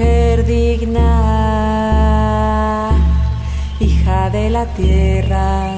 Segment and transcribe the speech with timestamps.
[0.00, 1.10] Mujer digna,
[3.78, 5.74] hija de la tierra.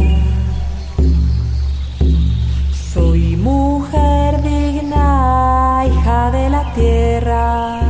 [2.95, 7.81] Soy mujer digna, hija de la tierra.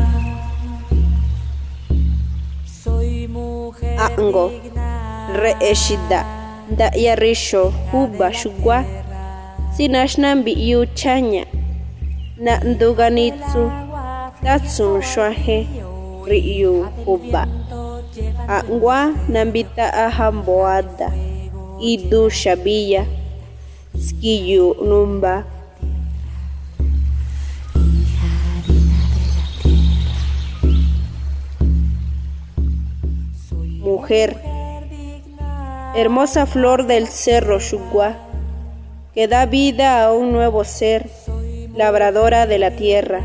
[2.65, 5.33] Soy mujer Ango, digna.
[5.35, 6.25] re eshida
[6.71, 8.85] da yarisho huba shugwa
[9.77, 11.45] sinashnan biyu chanya.
[12.39, 13.71] Na nduganitsu
[14.43, 15.82] tatsun shwahe
[16.27, 17.49] riyu huba
[18.49, 21.13] angwa nambita ahamboada
[21.81, 23.07] idu shabia
[23.99, 25.45] skiyu numba.
[33.83, 34.37] Mujer.
[35.95, 38.17] Hermosa flor del cerro Shugua,
[39.13, 41.11] que da vida a un nuevo ser,
[41.75, 43.21] labradora de la tierra,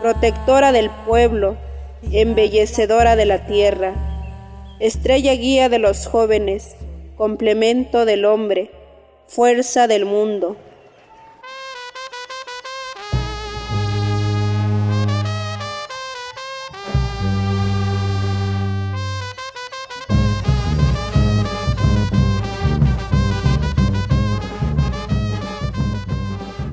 [0.00, 1.56] protectora del pueblo,
[2.12, 3.94] embellecedora de la tierra,
[4.80, 6.76] estrella guía de los jóvenes,
[7.16, 8.70] complemento del hombre,
[9.26, 10.56] fuerza del mundo.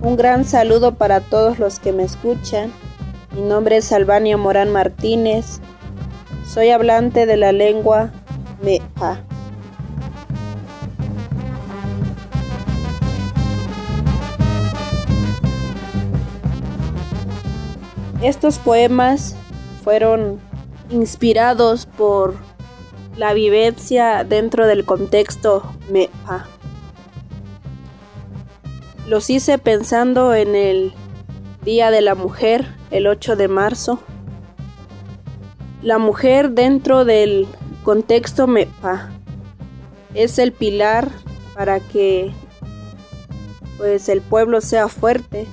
[0.02, 2.72] Un gran saludo para todos los que me escuchan.
[3.38, 5.60] Mi nombre es Albania Morán Martínez.
[6.52, 8.10] Soy hablante de la lengua
[8.64, 9.22] Mepa.
[18.24, 19.36] Estos poemas
[19.84, 20.40] fueron
[20.90, 22.34] inspirados por
[23.18, 25.62] la vivencia dentro del contexto
[25.92, 26.48] Mepa.
[29.08, 30.96] Los hice pensando en el
[31.68, 34.00] Día de la Mujer, el 8 de marzo.
[35.82, 37.46] La mujer dentro del
[37.84, 39.12] contexto MEPA
[40.14, 41.10] es el pilar
[41.54, 42.32] para que
[43.76, 45.46] pues el pueblo sea fuerte,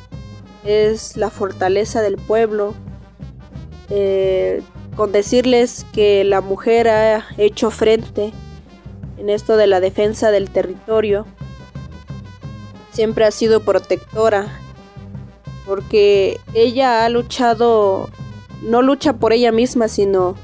[0.62, 2.74] es la fortaleza del pueblo.
[3.90, 4.62] Eh,
[4.94, 8.32] con decirles que la mujer ha hecho frente
[9.18, 11.26] en esto de la defensa del territorio,
[12.92, 14.60] siempre ha sido protectora,
[15.66, 18.10] porque ella ha luchado,
[18.62, 20.36] no lucha por ella misma, sino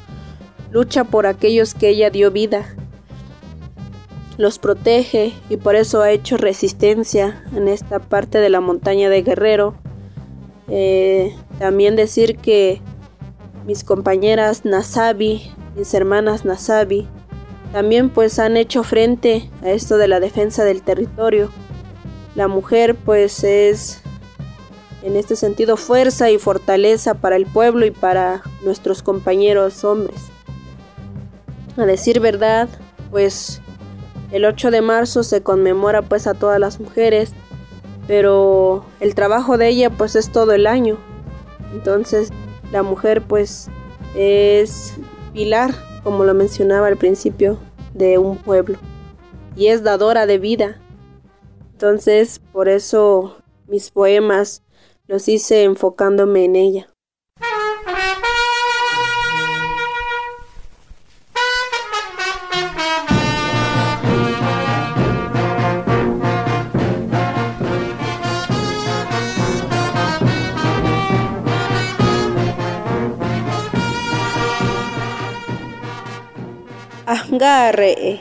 [0.70, 2.74] lucha por aquellos que ella dio vida.
[4.38, 9.22] Los protege y por eso ha hecho resistencia en esta parte de la montaña de
[9.22, 9.74] Guerrero.
[10.68, 12.80] Eh, también decir que
[13.66, 17.06] mis compañeras Nasabi, mis hermanas Nasabi,
[17.72, 21.50] también pues han hecho frente a esto de la defensa del territorio.
[22.34, 24.02] La mujer pues es
[25.02, 30.20] en este sentido fuerza y fortaleza para el pueblo y para nuestros compañeros hombres.
[31.76, 32.68] A decir verdad,
[33.10, 33.60] pues
[34.32, 37.32] el 8 de marzo se conmemora pues a todas las mujeres,
[38.06, 40.98] pero el trabajo de ella pues es todo el año.
[41.72, 42.30] Entonces
[42.72, 43.68] la mujer pues
[44.14, 44.94] es
[45.32, 45.72] pilar,
[46.02, 47.58] como lo mencionaba al principio,
[47.94, 48.78] de un pueblo
[49.56, 50.80] y es dadora de vida.
[51.72, 53.36] Entonces, por eso
[53.66, 54.62] mis poemas
[55.10, 56.88] los hice enfocándome en ella.
[77.06, 78.20] Ahngare.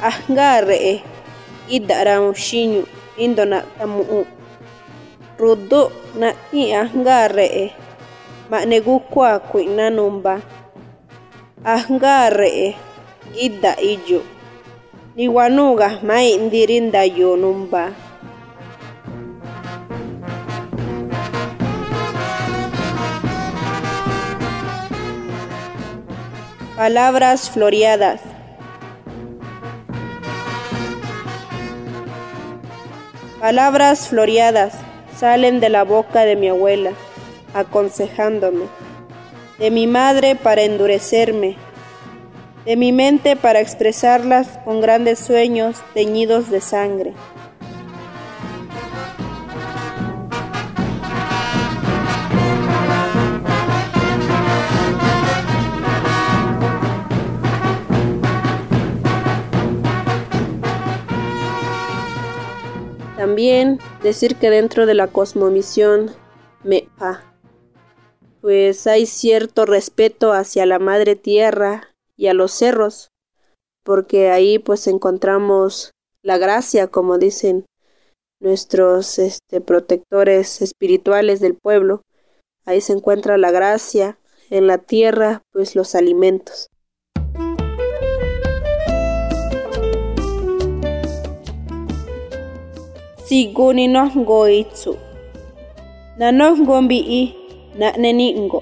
[0.00, 1.11] Ahngare.
[1.68, 2.86] Idaram shinyu
[3.18, 4.26] indona tamu.
[5.38, 7.72] Rudo na i ahngare.
[8.50, 10.40] Maknegu kwa kuina numba.
[11.64, 12.76] Ahngare.
[13.34, 14.22] Gida ijo.
[15.16, 17.92] Niwanuga mai ndirinda yo numba.
[26.76, 28.31] Palabras floreadas.
[33.42, 34.72] Palabras floreadas
[35.18, 36.92] salen de la boca de mi abuela,
[37.54, 38.66] aconsejándome,
[39.58, 41.56] de mi madre para endurecerme,
[42.64, 47.14] de mi mente para expresarlas con grandes sueños teñidos de sangre.
[63.22, 66.10] También decir que dentro de la cosmovisión
[66.64, 67.22] Mepa,
[68.40, 73.12] pues hay cierto respeto hacia la madre tierra y a los cerros,
[73.84, 75.92] porque ahí pues encontramos
[76.24, 77.64] la gracia, como dicen
[78.40, 82.02] nuestros este, protectores espirituales del pueblo.
[82.64, 84.18] Ahí se encuentra la gracia,
[84.50, 86.66] en la tierra pues los alimentos.
[93.32, 94.92] siguni nonkgoitsu
[96.20, 97.22] nanonkgombi'i
[97.80, 98.58] na'nenínko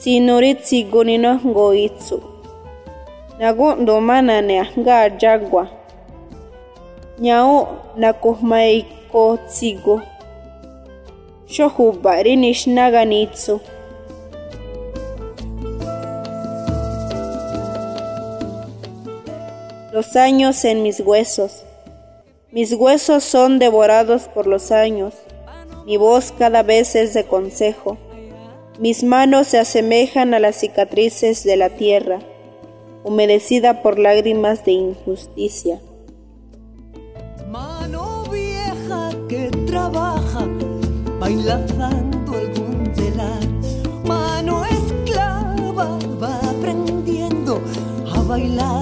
[0.00, 2.16] sinóri tsikuni nonkgoitsu
[3.38, 5.64] nakun'ntománane ajnká yagua.
[7.24, 7.56] Ña'ú
[8.00, 9.94] nakojmaiko tsiku
[11.54, 13.54] xó juba̱ rí nixná ganitsu
[19.94, 21.73] Los años en mis huesos.
[22.54, 25.12] Mis huesos son devorados por los años,
[25.86, 27.98] mi voz cada vez es de consejo,
[28.78, 32.20] mis manos se asemejan a las cicatrices de la tierra,
[33.02, 35.80] humedecida por lágrimas de injusticia.
[37.50, 40.46] Mano vieja que trabaja,
[41.18, 43.42] bailando algún telar,
[44.04, 47.60] mano esclava va aprendiendo
[48.14, 48.73] a bailar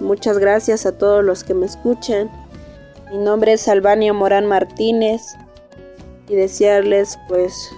[0.00, 2.30] Muchas gracias a todos los que me escuchan.
[3.10, 5.22] Mi nombre es Albania Morán Martínez
[6.28, 7.70] y desearles pues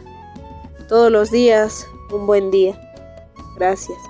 [0.88, 2.78] todos los días un buen día.
[3.56, 4.09] Gracias.